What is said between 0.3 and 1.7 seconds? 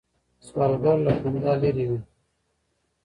سوالګر له خندا